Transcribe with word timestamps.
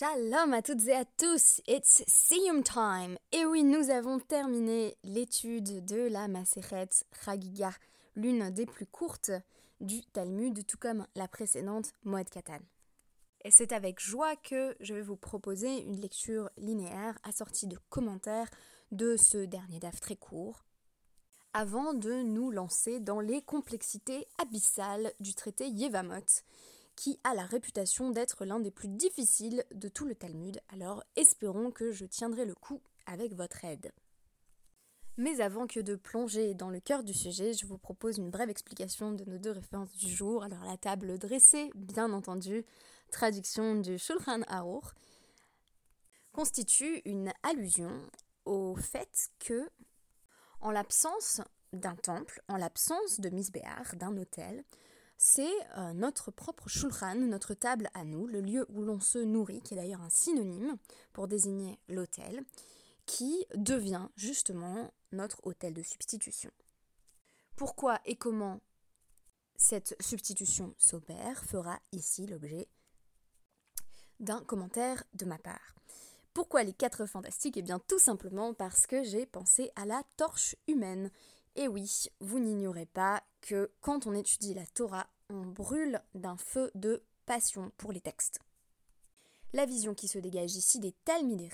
Shalom 0.00 0.54
à 0.54 0.62
toutes 0.62 0.86
et 0.88 0.94
à 0.94 1.04
tous, 1.04 1.60
it's 1.68 2.02
Siyum 2.06 2.62
time! 2.62 3.18
Et 3.32 3.44
oui, 3.44 3.62
nous 3.62 3.90
avons 3.90 4.18
terminé 4.18 4.96
l'étude 5.04 5.84
de 5.84 6.08
la 6.08 6.26
Maseret 6.26 6.88
Chagiga, 7.22 7.70
l'une 8.14 8.48
des 8.48 8.64
plus 8.64 8.86
courtes 8.86 9.30
du 9.82 10.00
Talmud, 10.00 10.66
tout 10.66 10.78
comme 10.78 11.06
la 11.16 11.28
précédente 11.28 11.92
Moed 12.04 12.30
Katan. 12.30 12.60
Et 13.44 13.50
c'est 13.50 13.72
avec 13.72 14.00
joie 14.00 14.36
que 14.36 14.74
je 14.80 14.94
vais 14.94 15.02
vous 15.02 15.18
proposer 15.18 15.82
une 15.82 16.00
lecture 16.00 16.48
linéaire 16.56 17.18
assortie 17.22 17.66
de 17.66 17.76
commentaires 17.90 18.48
de 18.92 19.18
ce 19.18 19.36
dernier 19.36 19.80
DAF 19.80 20.00
très 20.00 20.16
court, 20.16 20.64
avant 21.52 21.92
de 21.92 22.22
nous 22.22 22.50
lancer 22.50 23.00
dans 23.00 23.20
les 23.20 23.42
complexités 23.42 24.26
abyssales 24.38 25.12
du 25.20 25.34
traité 25.34 25.68
Yevamot, 25.68 26.24
qui 27.00 27.18
a 27.24 27.34
la 27.34 27.46
réputation 27.46 28.10
d'être 28.10 28.44
l'un 28.44 28.60
des 28.60 28.70
plus 28.70 28.88
difficiles 28.88 29.64
de 29.74 29.88
tout 29.88 30.04
le 30.04 30.14
Talmud, 30.14 30.60
alors 30.68 31.02
espérons 31.16 31.70
que 31.70 31.92
je 31.92 32.04
tiendrai 32.04 32.44
le 32.44 32.54
coup 32.54 32.82
avec 33.06 33.32
votre 33.32 33.64
aide. 33.64 33.90
Mais 35.16 35.40
avant 35.40 35.66
que 35.66 35.80
de 35.80 35.96
plonger 35.96 36.52
dans 36.52 36.68
le 36.68 36.78
cœur 36.78 37.02
du 37.02 37.14
sujet, 37.14 37.54
je 37.54 37.64
vous 37.64 37.78
propose 37.78 38.18
une 38.18 38.28
brève 38.28 38.50
explication 38.50 39.12
de 39.12 39.24
nos 39.24 39.38
deux 39.38 39.52
références 39.52 39.96
du 39.96 40.10
jour. 40.10 40.42
Alors 40.42 40.62
la 40.66 40.76
table 40.76 41.18
dressée, 41.18 41.70
bien 41.74 42.12
entendu, 42.12 42.66
traduction 43.10 43.76
du 43.76 43.98
Shulchan 43.98 44.42
Aruch, 44.46 44.92
constitue 46.32 47.00
une 47.06 47.32
allusion 47.42 47.98
au 48.44 48.76
fait 48.76 49.30
que, 49.38 49.70
en 50.60 50.70
l'absence 50.70 51.40
d'un 51.72 51.96
temple, 51.96 52.42
en 52.48 52.58
l'absence 52.58 53.20
de 53.20 53.30
Misbéar, 53.30 53.96
d'un 53.96 54.14
hôtel, 54.18 54.64
c'est 55.22 55.52
euh, 55.76 55.92
notre 55.92 56.30
propre 56.30 56.66
shulchan, 56.70 57.14
notre 57.16 57.52
table 57.52 57.90
à 57.92 58.04
nous, 58.04 58.26
le 58.26 58.40
lieu 58.40 58.64
où 58.70 58.80
l'on 58.80 59.00
se 59.00 59.18
nourrit, 59.18 59.60
qui 59.60 59.74
est 59.74 59.76
d'ailleurs 59.76 60.00
un 60.00 60.08
synonyme 60.08 60.78
pour 61.12 61.28
désigner 61.28 61.78
l'hôtel, 61.90 62.42
qui 63.04 63.44
devient 63.54 64.08
justement 64.16 64.90
notre 65.12 65.46
hôtel 65.46 65.74
de 65.74 65.82
substitution. 65.82 66.50
Pourquoi 67.54 68.00
et 68.06 68.16
comment 68.16 68.62
cette 69.56 69.94
substitution 70.00 70.74
s'opère 70.78 71.44
fera 71.44 71.78
ici 71.92 72.26
l'objet 72.26 72.66
d'un 74.20 74.42
commentaire 74.42 75.04
de 75.12 75.26
ma 75.26 75.36
part. 75.36 75.74
Pourquoi 76.32 76.62
les 76.62 76.72
quatre 76.72 77.04
fantastiques? 77.04 77.58
Eh 77.58 77.62
bien 77.62 77.78
tout 77.88 77.98
simplement 77.98 78.54
parce 78.54 78.86
que 78.86 79.04
j'ai 79.04 79.26
pensé 79.26 79.70
à 79.76 79.84
la 79.84 80.02
torche 80.16 80.56
humaine. 80.66 81.10
Et 81.56 81.68
oui, 81.68 82.06
vous 82.20 82.38
n'ignorez 82.38 82.86
pas 82.86 83.22
que 83.40 83.70
quand 83.80 84.06
on 84.06 84.14
étudie 84.14 84.54
la 84.54 84.66
Torah, 84.66 85.08
on 85.28 85.42
brûle 85.42 86.00
d'un 86.14 86.36
feu 86.36 86.70
de 86.74 87.02
passion 87.26 87.72
pour 87.76 87.92
les 87.92 88.00
textes. 88.00 88.40
La 89.52 89.66
vision 89.66 89.94
qui 89.94 90.08
se 90.08 90.18
dégage 90.18 90.54
ici 90.54 90.78
des 90.78 90.92
Talmud 91.04 91.40
et 91.40 91.50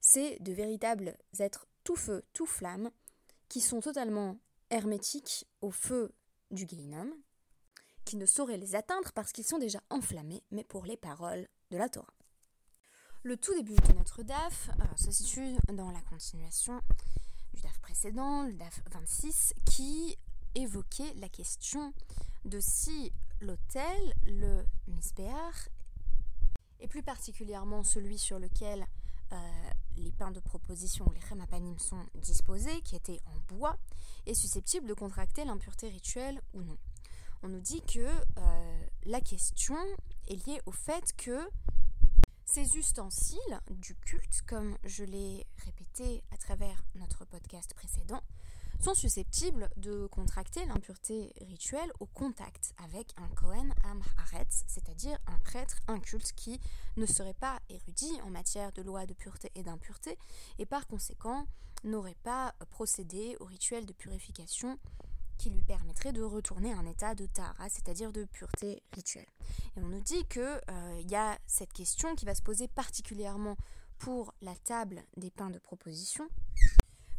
c'est 0.00 0.38
de 0.40 0.52
véritables 0.52 1.16
êtres 1.38 1.66
tout 1.84 1.96
feu, 1.96 2.24
tout 2.32 2.46
flamme, 2.46 2.90
qui 3.48 3.60
sont 3.60 3.80
totalement 3.80 4.38
hermétiques 4.70 5.46
au 5.60 5.70
feu 5.70 6.12
du 6.50 6.66
Geinam, 6.66 7.12
qui 8.04 8.16
ne 8.16 8.26
sauraient 8.26 8.58
les 8.58 8.74
atteindre 8.74 9.12
parce 9.12 9.32
qu'ils 9.32 9.46
sont 9.46 9.58
déjà 9.58 9.80
enflammés, 9.88 10.42
mais 10.50 10.64
pour 10.64 10.84
les 10.84 10.96
paroles 10.96 11.48
de 11.70 11.78
la 11.78 11.88
Torah. 11.88 12.14
Le 13.22 13.36
tout 13.36 13.54
début 13.54 13.74
de 13.74 13.92
notre 13.92 14.22
DAF 14.22 14.70
euh, 14.70 14.96
se 14.96 15.10
situe 15.10 15.56
dans 15.72 15.90
la 15.90 16.00
continuation 16.02 16.80
DAF 17.60 17.78
précédent, 17.80 18.44
le 18.44 18.52
DAF 18.54 18.80
26, 18.92 19.54
qui 19.64 20.18
évoquait 20.54 21.14
la 21.14 21.28
question 21.28 21.92
de 22.44 22.58
si 22.60 23.12
l'hôtel, 23.40 24.14
le 24.26 24.64
misbéar, 24.88 25.52
et 26.80 26.88
plus 26.88 27.02
particulièrement 27.02 27.84
celui 27.84 28.18
sur 28.18 28.38
lequel 28.38 28.86
euh, 29.32 29.36
les 29.96 30.10
pains 30.12 30.30
de 30.30 30.40
proposition 30.40 31.06
ou 31.06 31.12
les 31.12 31.28
remapanim 31.28 31.78
sont 31.78 32.04
disposés, 32.14 32.80
qui 32.82 32.96
était 32.96 33.20
en 33.26 33.54
bois, 33.54 33.76
est 34.26 34.34
susceptible 34.34 34.86
de 34.86 34.94
contracter 34.94 35.44
l'impureté 35.44 35.88
rituelle 35.88 36.40
ou 36.54 36.62
non. 36.62 36.78
On 37.42 37.48
nous 37.48 37.60
dit 37.60 37.82
que 37.82 38.00
euh, 38.00 38.84
la 39.04 39.20
question 39.20 39.78
est 40.28 40.46
liée 40.46 40.60
au 40.66 40.72
fait 40.72 41.14
que 41.16 41.48
ces 42.52 42.76
ustensiles 42.76 43.60
du 43.70 43.94
culte, 43.94 44.42
comme 44.48 44.76
je 44.82 45.04
l'ai 45.04 45.46
répété 45.64 46.24
à 46.32 46.36
travers 46.36 46.82
notre 46.96 47.24
podcast 47.24 47.72
précédent, 47.74 48.22
sont 48.80 48.94
susceptibles 48.94 49.70
de 49.76 50.08
contracter 50.08 50.64
l'impureté 50.64 51.32
rituelle 51.42 51.92
au 52.00 52.06
contact 52.06 52.74
avec 52.82 53.14
un 53.18 53.28
Kohen 53.36 53.72
Amharetz, 53.84 54.64
c'est-à-dire 54.66 55.16
un 55.28 55.38
prêtre 55.38 55.78
inculte 55.86 56.32
qui 56.32 56.60
ne 56.96 57.06
serait 57.06 57.34
pas 57.34 57.60
érudit 57.68 58.20
en 58.22 58.30
matière 58.30 58.72
de 58.72 58.82
loi 58.82 59.06
de 59.06 59.14
pureté 59.14 59.52
et 59.54 59.62
d'impureté, 59.62 60.18
et 60.58 60.66
par 60.66 60.88
conséquent 60.88 61.46
n'aurait 61.84 62.18
pas 62.24 62.54
procédé 62.70 63.36
au 63.38 63.44
rituel 63.44 63.86
de 63.86 63.92
purification 63.92 64.76
qui 65.40 65.48
lui 65.48 65.62
permettrait 65.62 66.12
de 66.12 66.22
retourner 66.22 66.70
à 66.70 66.76
un 66.76 66.84
état 66.84 67.14
de 67.14 67.24
tara, 67.24 67.70
c'est-à-dire 67.70 68.12
de 68.12 68.24
pureté 68.24 68.82
rituelle. 68.92 69.26
Et 69.74 69.80
on 69.80 69.88
nous 69.88 70.00
dit 70.00 70.26
qu'il 70.26 70.42
euh, 70.42 71.02
y 71.08 71.16
a 71.16 71.38
cette 71.46 71.72
question 71.72 72.14
qui 72.14 72.26
va 72.26 72.34
se 72.34 72.42
poser 72.42 72.68
particulièrement 72.68 73.56
pour 73.98 74.34
la 74.42 74.54
table 74.54 75.02
des 75.16 75.30
pains 75.30 75.48
de 75.48 75.58
proposition, 75.58 76.28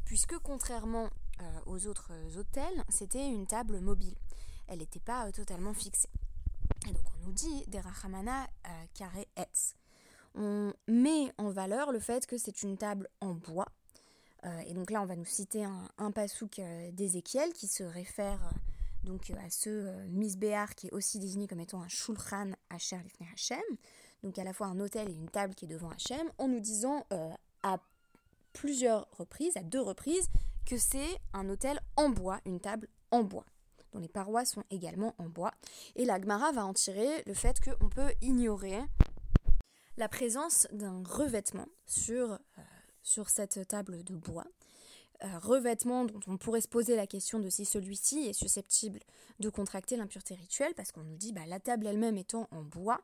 puisque 0.06 0.38
contrairement 0.38 1.10
euh, 1.42 1.60
aux 1.66 1.88
autres 1.88 2.12
hôtels, 2.38 2.84
c'était 2.90 3.28
une 3.28 3.48
table 3.48 3.80
mobile. 3.80 4.16
Elle 4.68 4.80
n'était 4.80 5.00
pas 5.00 5.26
euh, 5.26 5.32
totalement 5.32 5.74
fixée. 5.74 6.10
Et 6.88 6.94
donc 6.94 7.04
on 7.16 7.26
nous 7.26 7.34
dit 7.34 7.66
des 7.68 7.80
Rachamana 7.80 8.48
carré 8.94 9.28
etz. 9.36 9.76
On 10.36 10.74
met 10.88 11.34
en 11.40 11.50
valeur 11.50 11.92
le 11.92 12.00
fait 12.00 12.28
que 12.28 12.38
c'est 12.38 12.62
une 12.62 12.78
table 12.78 13.10
en 13.20 13.34
bois. 13.34 13.68
Euh, 14.46 14.60
et 14.68 14.74
donc 14.74 14.92
là, 14.92 15.02
on 15.02 15.06
va 15.06 15.16
nous 15.16 15.26
citer 15.26 15.64
un, 15.64 15.88
un 15.98 16.12
pasouk 16.12 16.62
d'Ézéchiel 16.94 17.54
qui 17.54 17.68
se 17.68 17.84
réfère 17.84 18.54
donc 19.04 19.32
à 19.32 19.50
ce 19.50 20.06
misbéar 20.08 20.76
qui 20.76 20.88
est 20.88 20.94
aussi 20.94 21.20
désigné 21.20 21.48
comme 21.48 21.60
étant 21.60 21.82
un 21.82 21.88
shulchan 21.88 22.52
Asher 22.70 23.00
Lifnei 23.04 23.28
Hashem, 23.34 23.78
donc 24.24 24.38
à 24.38 24.44
la 24.44 24.54
fois 24.54 24.68
un 24.68 24.80
hôtel 24.80 25.10
et 25.10 25.14
une 25.14 25.30
table 25.30 25.56
qui 25.56 25.66
est 25.66 25.68
devant 25.68 25.90
Hashem, 25.90 26.32
en 26.38 26.48
nous 26.48 26.60
disant 26.60 27.08
à 27.64 27.80
plusieurs 28.54 29.08
reprises, 29.18 29.58
à 29.58 29.64
deux 29.64 29.82
reprises, 29.82 30.30
que 30.66 30.78
c'est 30.78 31.20
un 31.34 31.50
hôtel 31.50 31.80
en 31.96 32.10
bois, 32.10 32.40
une 32.46 32.60
table 32.60 32.88
en 33.12 33.24
bois, 33.24 33.46
dont 33.92 34.00
les 34.00 34.08
parois 34.08 34.46
sont 34.46 34.64
également 34.70 35.16
en 35.18 35.28
bois. 35.28 35.52
Et 35.96 36.06
la 36.06 36.20
Gemara 36.20 36.52
va 36.52 36.66
en 36.66 36.74
tirer 36.74 37.24
le 37.26 37.34
fait 37.34 37.60
qu'on 37.60 37.90
peut 37.90 38.14
ignorer 38.22 38.80
la 39.98 40.08
présence 40.08 40.68
d'un 40.72 41.04
revêtement 41.04 41.68
sur, 41.86 42.32
euh, 42.32 42.38
sur 43.04 43.30
cette 43.30 43.68
table 43.68 44.04
de 44.04 44.16
bois. 44.16 44.46
Euh, 45.24 45.38
revêtement 45.38 46.06
dont 46.06 46.20
on 46.26 46.38
pourrait 46.38 46.62
se 46.62 46.68
poser 46.68 46.96
la 46.96 47.06
question 47.06 47.40
de 47.40 47.48
si 47.48 47.64
celui-ci 47.64 48.28
est 48.28 48.34
susceptible 48.34 49.00
de 49.40 49.50
contracter 49.50 49.96
l'impureté 49.96 50.34
rituelle, 50.34 50.74
parce 50.76 50.92
qu'on 50.92 51.04
nous 51.04 51.16
dit 51.16 51.32
bah, 51.32 51.46
la 51.48 51.60
table 51.60 51.86
elle-même 51.86 52.18
étant 52.18 52.48
en 52.50 52.64
bois, 52.64 53.02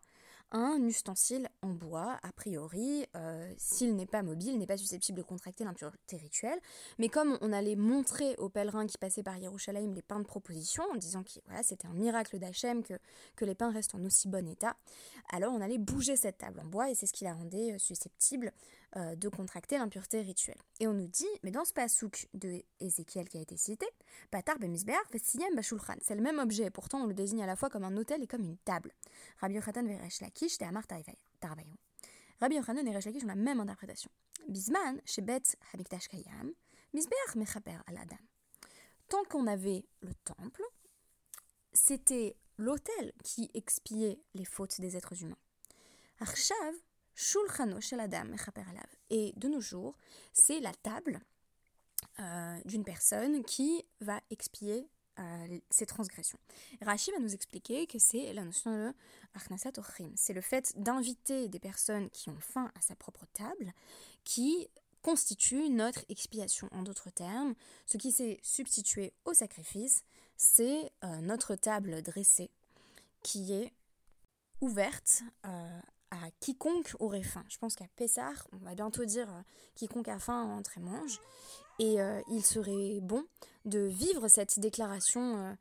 un 0.51 0.81
ustensile 0.83 1.49
en 1.61 1.69
bois, 1.69 2.17
a 2.23 2.31
priori, 2.31 3.05
euh, 3.15 3.53
s'il 3.57 3.95
n'est 3.95 4.05
pas 4.05 4.23
mobile, 4.23 4.57
n'est 4.57 4.65
pas 4.65 4.77
susceptible 4.77 5.17
de 5.17 5.23
contracter 5.23 5.63
l'impureté 5.63 6.17
rituelle. 6.17 6.59
Mais 6.97 7.09
comme 7.09 7.37
on 7.41 7.51
allait 7.51 7.75
montrer 7.75 8.35
aux 8.37 8.49
pèlerins 8.49 8.87
qui 8.87 8.97
passaient 8.97 9.23
par 9.23 9.37
Yerushalayim 9.37 9.93
les 9.93 10.01
pains 10.01 10.19
de 10.19 10.25
proposition, 10.25 10.83
en 10.91 10.95
disant 10.95 11.21
que 11.23 11.31
voilà, 11.45 11.63
c'était 11.63 11.87
un 11.87 11.93
miracle 11.93 12.39
d'Hachem 12.39 12.81
que, 12.81 12.93
que 13.35 13.45
les 13.45 13.55
pains 13.55 13.71
restent 13.71 13.95
en 13.95 14.03
aussi 14.05 14.27
bon 14.27 14.47
état, 14.47 14.75
alors 15.31 15.53
on 15.53 15.61
allait 15.61 15.77
bouger 15.77 16.15
cette 16.15 16.37
table 16.37 16.61
en 16.61 16.67
bois 16.67 16.89
et 16.89 16.95
c'est 16.95 17.05
ce 17.05 17.13
qui 17.13 17.25
la 17.25 17.33
rendait 17.33 17.73
euh, 17.73 17.77
susceptible 17.77 18.53
euh, 18.95 19.15
de 19.15 19.27
contracter 19.27 19.77
l'impureté 19.77 20.21
rituelle. 20.21 20.57
Et 20.79 20.87
on 20.87 20.93
nous 20.93 21.07
dit, 21.07 21.27
mais 21.43 21.51
dans 21.51 21.65
ce 21.65 21.73
pasouk 21.73 22.27
de 22.33 22.63
Ézéchiel 22.79 23.27
qui 23.27 23.37
a 23.37 23.41
été 23.41 23.57
cité, 23.57 23.85
Patar 24.31 24.57
bemisbear 24.59 25.01
bashulchan, 25.55 25.95
c'est 26.01 26.15
le 26.15 26.21
même 26.21 26.39
objet, 26.39 26.69
pourtant 26.69 27.01
on 27.01 27.07
le 27.07 27.13
désigne 27.13 27.43
à 27.43 27.45
la 27.45 27.55
fois 27.55 27.69
comme 27.69 27.83
un 27.83 27.97
hôtel 27.97 28.23
et 28.23 28.27
comme 28.27 28.43
une 28.43 28.57
table. 28.57 28.93
Rabbi 29.39 29.55
Yochanan 29.55 29.87
veresh 29.87 30.21
lakish 30.21 30.61
Amar 30.61 30.83
Rabbi 32.39 32.55
Yochanan 32.55 32.87
et 32.87 32.93
Lakish 32.93 33.23
ont 33.23 33.27
la 33.27 33.35
même 33.35 33.59
interprétation. 33.59 34.11
Bisman, 34.47 35.01
chez 35.05 35.21
Bet 35.21 35.41
Hamikdash 35.73 36.07
Kayam, 36.07 36.53
misbeach 36.93 37.35
mechaper 37.35 37.81
al 37.87 37.97
Adam. 37.97 38.17
Tant 39.09 39.23
qu'on 39.23 39.47
avait 39.47 39.85
le 40.01 40.13
temple, 40.23 40.63
c'était 41.73 42.35
l'autel 42.57 43.13
qui 43.23 43.49
expiait 43.53 44.19
les 44.33 44.45
fautes 44.45 44.79
des 44.79 44.95
êtres 44.95 45.21
humains. 45.23 45.37
Arshav, 46.19 46.75
Shulchano 47.17 47.81
shel 47.81 47.99
Adam 47.99 48.25
mechaper. 48.25 48.63
Et 49.09 49.33
de 49.37 49.47
nos 49.47 49.59
jours, 49.59 49.97
c'est 50.33 50.59
la 50.59 50.71
table 50.71 51.19
euh, 52.19 52.59
d'une 52.65 52.83
personne 52.83 53.43
qui 53.43 53.83
va 54.01 54.21
expier 54.29 54.87
euh, 55.17 55.59
ces 55.71 55.87
transgressions. 55.87 56.37
Rashi 56.79 57.11
va 57.11 57.17
nous 57.17 57.33
expliquer 57.33 57.87
que 57.87 57.97
c'est 57.97 58.31
la 58.33 58.43
notion 58.43 58.71
de 58.71 58.93
Achnasat 59.33 59.79
Ochim. 59.79 60.11
C'est 60.15 60.33
le 60.33 60.41
fait 60.41 60.73
d'inviter 60.77 61.49
des 61.49 61.59
personnes 61.59 62.11
qui 62.11 62.29
ont 62.29 62.39
faim 62.39 62.71
à 62.75 62.81
sa 62.81 62.95
propre 62.95 63.25
table 63.33 63.73
qui 64.23 64.67
constitue 65.01 65.69
notre 65.69 66.05
expiation. 66.09 66.69
En 66.71 66.83
d'autres 66.83 67.09
termes, 67.09 67.55
ce 67.87 67.97
qui 67.97 68.11
s'est 68.11 68.39
substitué 68.43 69.11
au 69.25 69.33
sacrifice, 69.33 70.03
c'est 70.35 70.91
euh, 71.03 71.21
notre 71.21 71.55
table 71.55 72.03
dressée 72.03 72.51
qui 73.23 73.53
est 73.53 73.73
ouverte 74.61 75.23
à 76.11 76.31
quiconque 76.39 76.95
aurait 76.99 77.23
faim. 77.23 77.43
Je 77.49 77.57
pense 77.57 77.75
qu'à 77.75 77.87
Pessar, 77.95 78.47
on 78.53 78.57
va 78.57 78.75
bientôt 78.75 79.05
dire 79.05 79.27
quiconque 79.75 80.07
a 80.07 80.19
faim 80.19 80.43
entre 80.43 80.77
et 80.77 80.81
mange. 80.81 81.19
Et 81.79 81.97
il 82.31 82.43
serait 82.43 82.99
bon 83.01 83.23
de 83.65 83.79
vivre 83.79 84.27
cette 84.27 84.59
déclaration 84.59 85.55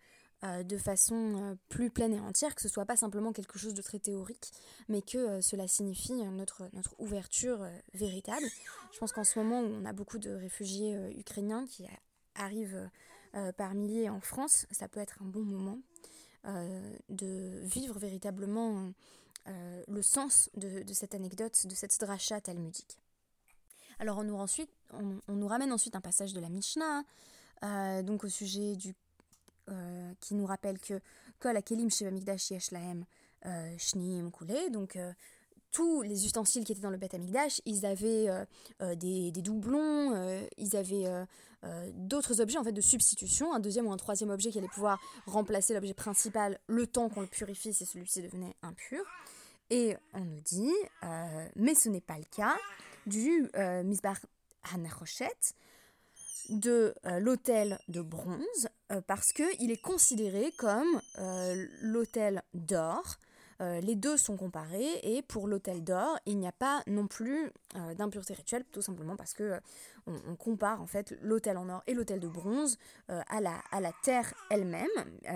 euh, 0.44 0.62
de 0.62 0.76
façon 0.76 1.14
euh, 1.14 1.54
plus 1.70 1.88
pleine 1.88 2.12
et 2.12 2.20
entière, 2.20 2.54
que 2.54 2.60
ce 2.60 2.68
soit 2.68 2.84
pas 2.84 2.96
simplement 2.96 3.32
quelque 3.32 3.58
chose 3.58 3.72
de 3.72 3.80
très 3.80 3.98
théorique, 3.98 4.52
mais 4.86 5.00
que 5.00 5.16
euh, 5.16 5.40
cela 5.40 5.66
signifie 5.66 6.12
notre, 6.12 6.68
notre 6.74 6.94
ouverture 7.00 7.66
véritable. 7.94 8.44
Je 8.92 8.98
pense 8.98 9.12
qu'en 9.12 9.24
ce 9.24 9.38
moment 9.38 9.62
où 9.62 9.64
on 9.64 9.86
a 9.86 9.94
beaucoup 9.94 10.18
de 10.18 10.30
réfugiés 10.30 10.94
ukrainiens 11.16 11.64
qui 11.66 11.86
arrivent 12.34 12.90
par 13.56 13.74
milliers 13.74 14.08
en 14.08 14.20
France, 14.20 14.66
ça 14.70 14.88
peut 14.88 15.00
être 15.00 15.22
un 15.22 15.26
bon 15.26 15.42
moment 15.42 15.78
de 16.44 17.60
vivre 17.64 17.98
véritablement 17.98 18.92
le 19.46 20.02
sens 20.02 20.50
de, 20.56 20.82
cette 20.92 21.14
anecdote, 21.14 21.66
de 21.66 21.74
cette 21.74 21.98
dracha 22.00 22.40
talmudique. 22.40 22.98
Alors 23.98 24.18
on 24.18 24.24
nous, 24.24 25.48
ramène 25.48 25.72
ensuite 25.72 25.96
un 25.96 26.00
passage 26.00 26.32
de 26.32 26.40
la 26.40 26.48
Mishnah, 26.48 27.04
donc 28.02 28.24
au 28.24 28.28
sujet 28.28 28.76
du 28.76 28.94
euh, 29.68 30.12
qui 30.20 30.36
nous 30.36 30.46
rappelle 30.46 30.78
que 30.78 31.00
Kol 31.40 31.56
Akelim 31.56 31.90
Sheva 31.90 32.12
Mikdash 32.12 32.52
Yesh 32.52 32.70
Lahem 32.70 33.04
euh, 33.46 33.74
Shniim 33.78 34.30
Koulé, 34.30 34.70
donc 34.70 34.94
euh, 34.94 35.12
tous 35.72 36.02
les 36.02 36.24
ustensiles 36.24 36.62
qui 36.62 36.70
étaient 36.70 36.82
dans 36.82 36.90
le 36.90 36.98
Beth 36.98 37.14
Amikdash, 37.14 37.60
ils 37.66 37.84
avaient 37.84 38.28
des, 38.80 39.32
des, 39.32 39.42
doublons, 39.42 40.14
ils 40.56 40.76
avaient 40.76 41.06
d'autres 41.94 42.40
objets 42.40 42.58
en 42.58 42.64
fait 42.64 42.72
de 42.72 42.80
substitution, 42.80 43.52
un 43.52 43.58
deuxième 43.58 43.86
ou 43.88 43.92
un 43.92 43.96
troisième 43.96 44.30
objet 44.30 44.50
qui 44.50 44.58
allait 44.58 44.68
pouvoir 44.68 45.00
remplacer 45.26 45.74
l'objet 45.74 45.92
principal 45.92 46.60
le 46.68 46.86
temps 46.86 47.08
qu'on 47.08 47.22
le 47.22 47.26
purifie 47.26 47.74
si 47.74 47.84
celui-ci 47.84 48.22
devenait 48.22 48.54
impur. 48.62 49.04
Et 49.70 49.96
on 50.14 50.20
nous 50.20 50.40
dit, 50.40 50.72
mais 51.56 51.74
ce 51.74 51.88
n'est 51.88 52.00
pas 52.00 52.18
le 52.18 52.24
cas 52.30 52.56
du 53.06 53.50
Misbar 53.84 54.16
Hanachoshet, 54.72 55.54
de 56.48 56.94
euh, 57.06 57.18
l'hôtel 57.18 57.78
de 57.88 58.00
bronze 58.00 58.68
euh, 58.92 59.00
parce 59.06 59.32
qu'il 59.32 59.70
est 59.70 59.80
considéré 59.80 60.52
comme 60.56 61.00
euh, 61.18 61.66
l'hôtel 61.80 62.42
d'or. 63.58 63.80
les 63.80 63.94
deux 63.94 64.16
sont 64.16 64.36
comparés 64.36 65.00
et 65.02 65.22
pour 65.22 65.48
l'hôtel 65.48 65.84
d'or, 65.84 66.18
il 66.26 66.38
n'y 66.38 66.48
a 66.48 66.52
pas 66.52 66.82
non 66.86 67.06
plus 67.06 67.50
d'impureté 67.96 68.34
rituelle, 68.34 68.64
tout 68.72 68.82
simplement 68.82 69.16
parce 69.16 69.32
que 69.34 69.58
on, 70.06 70.36
compare 70.36 70.80
en 70.80 70.86
fait 70.86 71.14
l'hôtel 71.22 71.56
en 71.56 71.68
or 71.68 71.82
et 71.86 71.94
l'hôtel 71.94 72.20
de 72.20 72.28
bronze 72.28 72.78
à, 73.08 73.40
la, 73.40 73.54
à 73.72 73.80
la 73.80 73.92
terre 74.02 74.32
elle-même. 74.50 74.88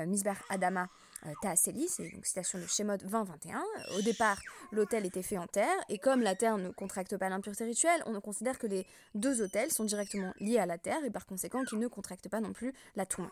Misbar 0.07 0.37
Adama 0.49 0.89
euh, 1.27 1.33
Taaseli, 1.43 1.87
c'est 1.89 2.05
une 2.09 2.25
citation 2.25 2.59
de 2.59 2.67
Shemot 2.67 2.97
2021. 2.97 3.63
Au 3.99 4.03
départ, 4.03 4.39
l'autel 4.73 5.05
était 5.05 5.23
fait 5.23 5.37
en 5.37 5.47
terre, 5.47 5.77
et 5.89 5.99
comme 5.99 6.23
la 6.23 6.35
terre 6.35 6.57
ne 6.57 6.71
contracte 6.71 7.17
pas 7.17 7.29
l'impureté 7.29 7.65
rituelle, 7.65 8.03
on 8.07 8.19
considère 8.21 8.59
que 8.59 8.67
les 8.67 8.87
deux 9.15 9.43
autels 9.43 9.71
sont 9.71 9.85
directement 9.85 10.33
liés 10.41 10.59
à 10.59 10.67
la 10.67 10.79
terre, 10.79 11.05
et 11.05 11.11
par 11.11 11.27
conséquent 11.27 11.65
qu'ils 11.65 11.79
ne 11.79 11.89
contractent 11.89 12.29
pas 12.29 12.41
non 12.41 12.53
plus 12.53 12.73
la 12.97 13.05
touma. 13.05 13.31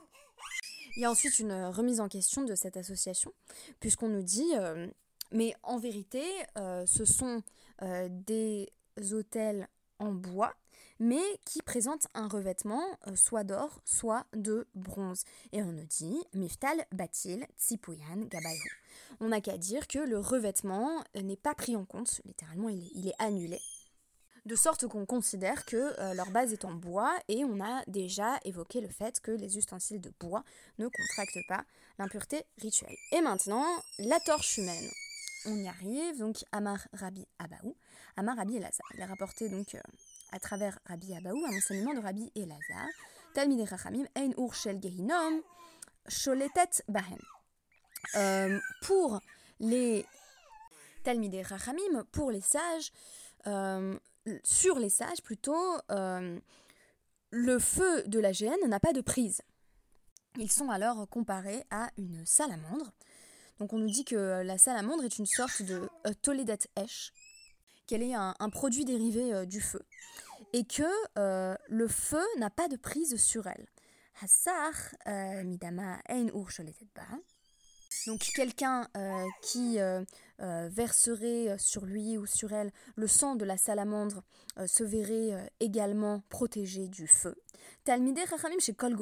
Il 0.99 1.03
y 1.03 1.05
a 1.05 1.11
ensuite 1.11 1.39
une 1.39 1.53
remise 1.67 2.01
en 2.01 2.09
question 2.09 2.43
de 2.43 2.55
cette 2.57 2.77
association, 2.77 3.33
puisqu'on 3.79 4.09
nous 4.09 4.23
dit, 4.23 4.51
euh, 4.57 4.89
mais 5.31 5.55
en 5.63 5.79
vérité, 5.79 6.25
euh, 6.59 6.85
ce 6.87 7.05
sont 7.05 7.43
des 8.27 8.69
autels 9.13 9.69
en 10.01 10.11
bois 10.13 10.53
mais 11.01 11.23
qui 11.45 11.63
présente 11.63 12.07
un 12.15 12.29
revêtement 12.29 12.83
euh, 13.07 13.15
soit 13.15 13.45
d'or, 13.45 13.81
soit 13.85 14.27
de 14.35 14.67
bronze. 14.75 15.25
Et 15.53 15.63
on 15.63 15.73
nous 15.73 15.87
dit 15.87 16.19
Miftal 16.35 16.85
Batil 16.93 17.47
Tsipuyan 17.57 18.23
Gabayhu. 18.29 18.71
On 19.21 19.29
n'a 19.29 19.41
qu'à 19.41 19.59
dire 19.59 19.87
que 19.87 19.99
le 19.99 20.19
revêtement 20.19 21.05
euh, 21.17 21.23
n'est 21.23 21.37
pas 21.37 21.55
pris 21.55 21.77
en 21.77 21.85
compte, 21.85 22.21
littéralement 22.25 22.69
il 22.69 23.09
est, 23.09 23.15
annulé. 23.19 23.61
De 24.49 24.57
sorte 24.57 24.87
qu'on 24.89 25.05
considère 25.05 25.67
que 25.67 25.77
euh, 25.77 26.15
leur 26.15 26.31
base 26.31 26.55
est 26.55 26.65
en 26.65 26.73
bois 26.73 27.15
et 27.29 27.45
on 27.45 27.61
a 27.61 27.83
déjà 27.87 28.39
évoqué 28.47 28.81
le 28.81 28.89
fait 28.89 29.21
que 29.21 29.31
les 29.31 29.59
ustensiles 29.59 30.01
de 30.01 30.11
bois 30.19 30.43
ne 30.79 30.89
contractent 30.89 31.47
pas 31.49 31.65
l'impureté 31.99 32.47
rituelle. 32.57 32.97
Et 33.13 33.21
maintenant, 33.21 33.67
la 33.99 34.19
torche 34.21 34.57
humaine. 34.57 34.89
On 35.45 35.55
y 35.55 35.69
arrive, 35.69 36.19
donc 36.19 36.47
Amar 36.51 36.79
Rabbi 36.95 37.27
Abaou. 37.39 37.77
Amar 38.17 38.39
Rabbi 38.39 38.57
Elazar. 38.57 38.87
Il 38.95 39.01
est 39.01 39.05
rapporté 39.05 39.51
donc 39.51 39.77
à 40.33 40.41
travers 40.41 40.79
Rabbi 40.87 41.15
Abaou, 41.15 41.45
un 41.45 41.55
enseignement 41.55 41.93
de 41.93 42.01
Rabbi 42.01 42.33
Elazar, 42.35 42.89
Talmidei 43.35 43.65
Rachamim, 43.65 44.07
Ein 44.17 44.31
Ur 44.39 44.55
Shel 44.55 44.81
Gehinom, 44.81 45.43
Sholetet 46.07 46.83
Bahem. 46.89 47.21
Euh, 48.15 48.59
pour 48.81 49.21
les 49.61 50.07
Talmidei 51.05 51.43
Rachamim, 51.43 52.03
pour 52.13 52.31
les 52.31 52.41
sages, 52.41 52.93
euh, 53.47 53.95
sur 54.45 54.79
les 54.79 54.91
sages 54.91 55.23
plutôt, 55.23 55.77
euh, 55.91 56.39
le 57.31 57.59
feu 57.59 58.03
de 58.07 58.19
la 58.19 58.33
géhenne 58.33 58.69
n'a 58.69 58.81
pas 58.81 58.93
de 58.93 59.01
prise. 59.01 59.43
Ils 60.39 60.51
sont 60.51 60.71
alors 60.71 61.09
comparés 61.09 61.65
à 61.71 61.91
une 61.97 62.25
salamandre. 62.25 62.93
Donc 63.59 63.73
on 63.73 63.79
nous 63.79 63.91
dit 63.91 64.05
que 64.05 64.43
la 64.43 64.57
salamandre 64.57 65.05
est 65.05 65.19
une 65.19 65.27
sorte 65.27 65.63
de 65.63 65.89
Toledet 66.23 66.59
Esh, 66.77 67.13
qu'elle 67.87 68.03
est 68.03 68.15
un, 68.15 68.35
produit 68.51 68.85
dérivé 68.85 69.33
euh, 69.35 69.47
du 69.47 69.61
feu 69.61 69.83
et 70.53 70.65
que 70.65 70.85
euh, 71.19 71.57
le 71.69 71.89
feu 71.89 72.25
n'a 72.39 72.51
pas 72.51 72.69
de 72.69 72.77
prise 72.77 73.17
sur 73.17 73.47
elle. 73.47 73.67
Hassar 74.23 74.73
euh, 75.07 75.45
midama 75.45 76.01
ein 76.09 76.31
donc 78.09 78.21
quelqu'un 78.35 78.89
qui 79.43 79.79
verserait 80.71 81.57
sur 81.59 81.85
lui 81.85 82.19
ou 82.19 82.27
sur 82.27 82.53
elle 82.53 82.73
le 82.97 83.07
sang 83.07 83.37
de 83.37 83.45
la 83.45 83.57
salamandre 83.57 84.23
se 84.67 84.83
verrait 84.83 85.53
également 85.61 86.23
protégé 86.29 86.89
du 86.89 87.07
feu. 87.07 87.37
Talmidei 87.85 88.27
Chachamim 88.27 88.59
chez 88.59 88.75
Kol 88.75 88.97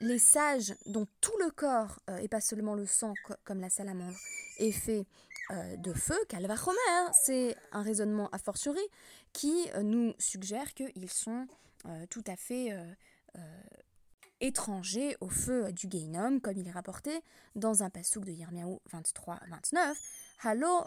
les 0.00 0.18
sages 0.18 0.74
dont 0.84 1.06
tout 1.20 1.36
le 1.38 1.50
corps, 1.50 2.00
et 2.20 2.28
pas 2.28 2.40
seulement 2.40 2.74
le 2.74 2.86
sang 2.86 3.14
comme 3.44 3.60
la 3.60 3.70
salamandre, 3.70 4.18
est 4.58 4.72
fait 4.72 5.06
euh, 5.52 5.76
de 5.76 5.92
feu 5.92 6.18
qu'Alvachomer. 6.28 7.12
C'est 7.24 7.56
un 7.70 7.82
raisonnement 7.82 8.28
a 8.32 8.38
fortiori 8.38 8.80
qui 9.32 9.68
euh, 9.74 9.82
nous 9.82 10.12
suggère 10.18 10.74
qu'ils 10.74 11.10
sont 11.10 11.46
euh, 11.86 12.06
tout 12.10 12.24
à 12.26 12.36
fait 12.36 12.76
étrangers 14.40 15.16
au 15.20 15.28
feu 15.28 15.72
du 15.72 15.86
Gainom, 15.86 16.40
comme 16.40 16.56
il 16.56 16.68
est 16.68 16.72
rapporté 16.72 17.20
dans 17.54 17.82
un 17.82 17.90
passouk 17.90 18.24
de 18.24 18.32
Yirmiyahu 18.32 18.78
23-29. 18.92 19.94
Halo 20.42 20.84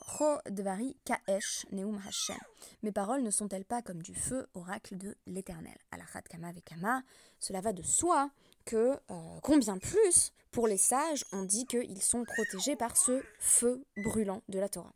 dvari 0.50 0.96
kaesh 1.06 1.66
neum 1.72 2.00
Hashem. 2.08 2.38
Mes 2.84 2.92
paroles 2.92 3.24
ne 3.24 3.32
sont-elles 3.32 3.66
pas 3.66 3.82
comme 3.82 4.04
du 4.04 4.14
feu, 4.14 4.48
oracle 4.54 4.98
de 4.98 5.16
l'Éternel? 5.26 5.78
Alachat 5.92 6.22
kama 6.22 6.52
vekama. 6.52 7.02
Cela 7.40 7.62
va 7.62 7.74
de 7.74 7.82
soi 7.82 8.30
que 8.66 9.00
combien 9.42 9.80
plus 9.80 10.32
pour 10.52 10.68
les 10.68 10.78
sages, 10.78 11.26
on 11.32 11.44
dit 11.44 11.66
qu'ils 11.66 12.02
sont 12.02 12.24
protégés 12.24 12.76
par 12.76 12.98
ce 12.98 13.24
feu 13.40 13.84
brûlant 13.98 14.44
de 14.50 14.60
la 14.60 14.70
Torah. 14.70 14.94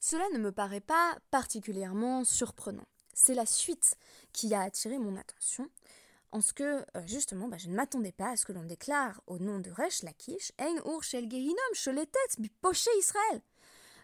Cela 0.00 0.24
ne 0.32 0.38
me 0.38 0.50
paraît 0.50 0.80
pas 0.80 1.16
particulièrement 1.30 2.24
surprenant. 2.24 2.86
C'est 3.14 3.34
la 3.34 3.46
suite 3.46 3.96
qui 4.32 4.54
a 4.54 4.62
attiré 4.62 4.98
mon 4.98 5.16
attention, 5.16 5.68
en 6.32 6.40
ce 6.40 6.52
que, 6.52 6.84
euh, 6.96 7.06
justement, 7.06 7.46
bah, 7.48 7.58
je 7.58 7.68
ne 7.68 7.74
m'attendais 7.74 8.12
pas 8.12 8.30
à 8.30 8.36
ce 8.36 8.46
que 8.46 8.52
l'on 8.52 8.64
déclare 8.64 9.22
au 9.26 9.38
nom 9.38 9.60
de 9.60 9.70
Resh 9.70 10.02
Lakish, 10.02 10.52
Ein 10.58 10.76
Ur 10.86 11.02
Shel 11.02 11.30
Gehinom, 11.30 11.56
bi 12.38 12.48
Poché 12.60 12.90
Israël. 12.98 13.42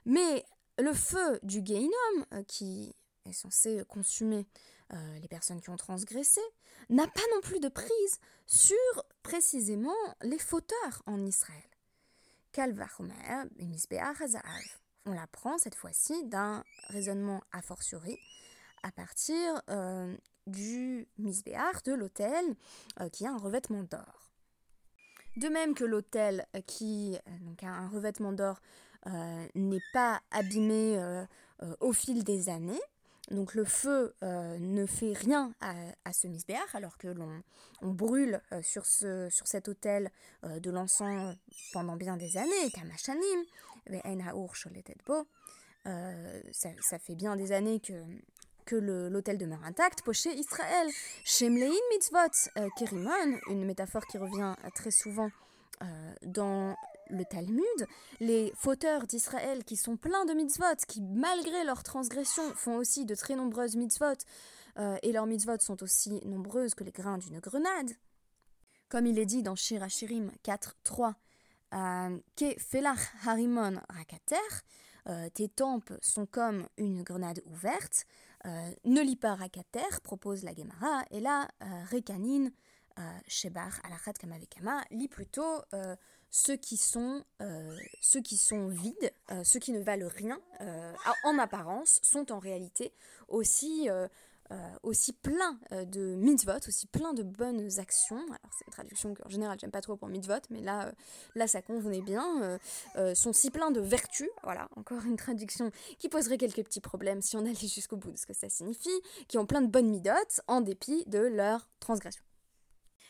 Mais 0.04 0.44
le 0.78 0.92
feu 0.92 1.40
du 1.42 1.62
Gehinom, 1.64 2.26
euh, 2.34 2.42
qui 2.44 2.94
est 3.24 3.32
censé 3.32 3.82
consumer 3.88 4.46
euh, 4.92 5.18
les 5.18 5.28
personnes 5.28 5.60
qui 5.60 5.70
ont 5.70 5.76
transgressé, 5.76 6.40
n'a 6.90 7.06
pas 7.06 7.20
non 7.34 7.40
plus 7.40 7.60
de 7.60 7.68
prise 7.68 8.20
sur 8.46 8.76
précisément 9.22 9.96
les 10.22 10.38
fauteurs 10.38 11.02
en 11.06 11.24
Israël. 11.24 11.56
On 15.06 15.12
l'apprend 15.12 15.58
cette 15.58 15.74
fois-ci 15.74 16.24
d'un 16.24 16.64
raisonnement 16.88 17.42
a 17.52 17.62
fortiori 17.62 18.18
à 18.82 18.92
partir 18.92 19.62
euh, 19.70 20.16
du 20.46 21.06
misbéar, 21.18 21.82
de 21.84 21.92
l'autel, 21.92 22.44
euh, 23.00 23.08
qui 23.08 23.26
a 23.26 23.30
un 23.30 23.38
revêtement 23.38 23.82
d'or. 23.82 24.30
De 25.36 25.48
même 25.48 25.74
que 25.74 25.84
l'autel 25.84 26.46
qui 26.66 27.16
donc, 27.42 27.62
a 27.62 27.68
un 27.68 27.88
revêtement 27.88 28.32
d'or 28.32 28.60
n'est 29.54 29.82
pas 29.92 30.20
abîmé 30.32 31.00
au 31.80 31.92
fil 31.92 32.24
des 32.24 32.48
années, 32.48 32.80
donc 33.30 33.54
le 33.54 33.64
feu 33.64 34.14
euh, 34.22 34.58
ne 34.58 34.86
fait 34.86 35.12
rien 35.12 35.52
à, 35.60 36.12
ce 36.12 36.26
misbéach 36.26 36.74
alors 36.74 36.96
que 36.96 37.08
l'on 37.08 37.42
on 37.82 37.90
brûle 37.90 38.40
euh, 38.52 38.62
sur, 38.62 38.86
ce, 38.86 39.28
sur 39.30 39.46
cet 39.46 39.68
autel 39.68 40.10
euh, 40.44 40.60
de 40.60 40.70
l'encens 40.70 41.36
pendant 41.72 41.96
bien 41.96 42.16
des 42.16 42.36
années, 42.36 42.70
Kamashanim, 42.72 43.44
ça, 46.52 46.68
ça 46.80 46.98
fait 46.98 47.14
bien 47.14 47.36
des 47.36 47.52
années 47.52 47.80
que, 47.80 47.92
que 48.68 48.76
l'autel 48.76 49.38
demeure 49.38 49.64
intact. 49.64 50.02
Poché 50.02 50.34
Israël, 50.34 50.88
Shemlein 51.24 51.72
mitzvot 51.92 52.50
kerimon, 52.76 53.38
une 53.48 53.64
métaphore 53.64 54.06
qui 54.06 54.18
revient 54.18 54.54
très 54.74 54.90
souvent 54.90 55.30
dans 56.22 56.76
le 57.10 57.24
Talmud, 57.24 57.86
les 58.20 58.52
fauteurs 58.56 59.06
d'Israël 59.06 59.64
qui 59.64 59.76
sont 59.76 59.96
pleins 59.96 60.24
de 60.24 60.34
mitzvot, 60.34 60.76
qui 60.86 61.00
malgré 61.00 61.64
leurs 61.64 61.82
transgressions 61.82 62.54
font 62.54 62.76
aussi 62.76 63.04
de 63.04 63.14
très 63.14 63.34
nombreuses 63.34 63.76
mitzvot, 63.76 64.24
euh, 64.78 64.96
et 65.02 65.12
leurs 65.12 65.26
mitzvot 65.26 65.58
sont 65.60 65.82
aussi 65.82 66.20
nombreuses 66.24 66.74
que 66.74 66.84
les 66.84 66.92
grains 66.92 67.18
d'une 67.18 67.40
grenade. 67.40 67.92
Comme 68.88 69.06
il 69.06 69.18
est 69.18 69.26
dit 69.26 69.42
dans 69.42 69.56
Shir 69.56 69.82
Hashirim 69.82 70.30
4.3, 70.44 71.14
euh, 71.74 72.18
Ke 72.36 72.58
felach 72.58 73.00
harimon 73.24 73.80
rakater, 73.88 74.36
euh, 75.08 75.28
tes 75.30 75.48
tempes 75.48 75.92
sont 76.00 76.26
comme 76.26 76.66
une 76.76 77.02
grenade 77.02 77.42
ouverte. 77.46 78.06
Ne 78.44 79.00
lis 79.02 79.16
pas 79.16 79.34
rakater, 79.34 80.00
propose 80.02 80.42
la 80.44 80.54
Gemara, 80.54 81.04
et 81.10 81.20
là, 81.20 81.48
rekanin, 81.90 82.50
shebar 83.26 83.80
alachat 83.84 84.14
kamavekama, 84.14 84.82
lis 84.90 85.08
plutôt 85.08 85.62
ceux 86.30 86.56
qui 86.56 86.76
sont, 86.76 87.24
ceux 88.00 88.20
qui 88.20 88.36
sont 88.36 88.68
vides, 88.68 89.12
ceux 89.44 89.60
qui 89.60 89.72
ne 89.72 89.80
valent 89.80 90.08
rien 90.14 90.40
en 91.24 91.38
apparence, 91.38 92.00
sont 92.02 92.32
en 92.32 92.38
réalité 92.38 92.92
aussi 93.28 93.88
euh, 94.50 94.56
aussi 94.82 95.12
plein 95.12 95.58
euh, 95.72 95.84
de 95.84 96.14
mitzvot, 96.14 96.66
aussi 96.66 96.86
plein 96.86 97.12
de 97.12 97.22
bonnes 97.22 97.68
actions. 97.78 98.16
Alors 98.16 98.52
c'est 98.56 98.66
une 98.66 98.72
traduction 98.72 99.12
qu'en 99.12 99.28
général 99.28 99.58
j'aime 99.60 99.70
pas 99.70 99.82
trop 99.82 99.96
pour 99.96 100.08
mitzvot, 100.08 100.40
mais 100.48 100.62
là, 100.62 100.86
euh, 100.86 100.92
là 101.34 101.46
ça 101.46 101.60
convenait 101.60 102.00
bien. 102.00 102.58
sont 103.14 103.32
si 103.34 103.50
pleins 103.50 103.70
de 103.70 103.80
vertus, 103.80 104.30
voilà, 104.42 104.68
encore 104.76 105.04
une 105.04 105.16
traduction 105.16 105.70
qui 105.98 106.08
poserait 106.08 106.38
quelques 106.38 106.64
petits 106.64 106.80
problèmes 106.80 107.20
si 107.20 107.36
on 107.36 107.40
allait 107.40 107.54
jusqu'au 107.54 107.96
bout 107.96 108.10
de 108.10 108.16
ce 108.16 108.24
que 108.24 108.32
ça 108.32 108.48
signifie, 108.48 108.88
qui 109.28 109.36
ont 109.36 109.44
plein 109.44 109.60
de 109.60 109.66
bonnes 109.66 109.90
midotes 109.90 110.40
en 110.46 110.62
dépit 110.62 111.04
de 111.06 111.18
leur 111.18 111.68
transgression. 111.80 112.22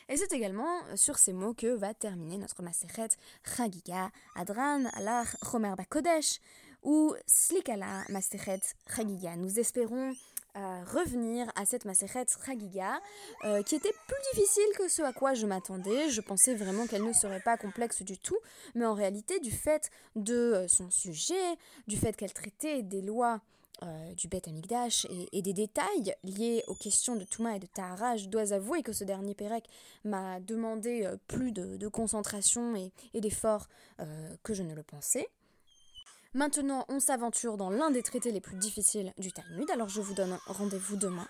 Et 0.09 0.17
c'est 0.17 0.33
également 0.33 0.81
sur 0.95 1.17
ces 1.19 1.33
mots 1.33 1.53
que 1.53 1.67
va 1.67 1.93
terminer 1.93 2.37
notre 2.37 2.63
Maseret 2.63 3.09
Chagiga 3.45 4.09
Adran 4.35 4.85
Alar 4.93 5.27
Chomer 5.49 5.75
Bakodesh 5.77 6.39
ou 6.83 7.15
Slikala 7.27 8.03
Maseret 8.09 8.61
Chagiga. 8.93 9.35
Nous 9.35 9.59
espérons 9.59 10.13
revenir 10.55 11.51
à 11.55 11.65
cette 11.65 11.85
Maseret 11.85 12.25
Ragiga, 12.45 12.99
euh, 13.45 13.61
qui 13.63 13.75
était 13.75 13.93
plus 14.07 14.17
difficile 14.33 14.69
que 14.77 14.87
ce 14.87 15.01
à 15.01 15.13
quoi 15.13 15.33
je 15.33 15.45
m'attendais. 15.45 16.09
Je 16.09 16.21
pensais 16.21 16.55
vraiment 16.55 16.87
qu'elle 16.87 17.03
ne 17.03 17.13
serait 17.13 17.41
pas 17.41 17.57
complexe 17.57 18.01
du 18.01 18.17
tout, 18.17 18.37
mais 18.75 18.85
en 18.85 18.93
réalité, 18.93 19.39
du 19.39 19.51
fait 19.51 19.89
de 20.15 20.33
euh, 20.33 20.67
son 20.67 20.89
sujet, 20.89 21.57
du 21.87 21.97
fait 21.97 22.15
qu'elle 22.15 22.33
traitait 22.33 22.81
des 22.81 23.01
lois 23.01 23.41
euh, 23.83 24.13
du 24.15 24.27
Beth 24.27 24.47
Amikdash 24.47 25.07
et, 25.31 25.41
des 25.41 25.53
détails 25.53 26.13
liés 26.23 26.63
aux 26.67 26.75
questions 26.75 27.15
de 27.15 27.23
Touma 27.23 27.55
et 27.55 27.59
de 27.59 27.67
Tahara, 27.67 28.17
je 28.17 28.27
dois 28.27 28.51
avouer 28.51 28.83
que 28.83 28.91
ce 28.91 29.05
dernier 29.05 29.35
Pérec 29.35 29.63
m'a 30.03 30.39
demandé 30.41 31.09
plus 31.27 31.53
de, 31.53 31.87
concentration 31.87 32.75
et, 32.75 32.91
et 33.13 33.21
d'efforts 33.21 33.69
que 34.43 34.53
je 34.53 34.63
ne 34.63 34.75
le 34.75 34.83
pensais. 34.83 35.29
Maintenant, 36.35 36.85
on 36.89 36.99
s'aventure 36.99 37.57
dans 37.57 37.71
l'un 37.71 37.89
des 37.89 38.03
traités 38.03 38.31
les 38.31 38.39
plus 38.39 38.55
difficiles 38.55 39.13
du 39.17 39.31
Talmud, 39.31 39.67
alors 39.71 39.89
je 39.89 39.99
vous 39.99 40.13
donne 40.13 40.37
rendez-vous 40.45 40.95
demain 40.95 41.27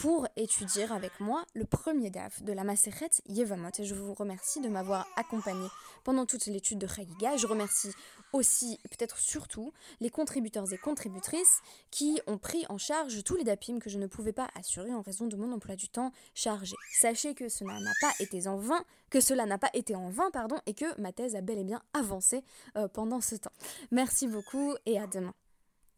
pour 0.00 0.26
étudier 0.36 0.84
avec 0.90 1.20
moi 1.20 1.44
le 1.52 1.66
premier 1.66 2.08
DAF 2.08 2.42
de 2.42 2.54
la 2.54 2.64
Maseret 2.64 3.10
Yevamot. 3.28 3.68
Et 3.78 3.84
je 3.84 3.94
vous 3.94 4.14
remercie 4.14 4.58
de 4.60 4.70
m'avoir 4.70 5.06
accompagné 5.16 5.66
pendant 6.04 6.24
toute 6.24 6.46
l'étude 6.46 6.78
de 6.78 6.86
Chagiga. 6.86 7.36
Je 7.36 7.46
remercie 7.46 7.90
aussi, 8.32 8.78
peut-être 8.84 9.18
surtout, 9.18 9.74
les 10.00 10.08
contributeurs 10.08 10.72
et 10.72 10.78
contributrices 10.78 11.60
qui 11.90 12.18
ont 12.26 12.38
pris 12.38 12.64
en 12.70 12.78
charge 12.78 13.22
tous 13.24 13.36
les 13.36 13.44
DAPIM 13.44 13.78
que 13.78 13.90
je 13.90 13.98
ne 13.98 14.06
pouvais 14.06 14.32
pas 14.32 14.48
assurer 14.54 14.94
en 14.94 15.02
raison 15.02 15.26
de 15.26 15.36
mon 15.36 15.52
emploi 15.52 15.76
du 15.76 15.90
temps 15.90 16.12
chargé. 16.32 16.76
Sachez 16.98 17.34
que 17.34 17.50
cela 17.50 17.78
n'a 17.78 17.92
pas 18.00 18.12
été 18.20 18.48
en 18.48 18.56
vain, 18.56 18.82
que 19.10 19.20
cela 19.20 19.44
n'a 19.44 19.58
pas 19.58 19.70
été 19.74 19.94
en 19.96 20.08
vain, 20.08 20.30
pardon, 20.32 20.56
et 20.64 20.72
que 20.72 20.98
ma 20.98 21.12
thèse 21.12 21.36
a 21.36 21.42
bel 21.42 21.58
et 21.58 21.64
bien 21.64 21.82
avancé 21.92 22.42
euh, 22.78 22.88
pendant 22.88 23.20
ce 23.20 23.34
temps. 23.34 23.52
Merci 23.90 24.28
beaucoup 24.28 24.76
et 24.86 24.98
à 24.98 25.06
demain. 25.06 25.34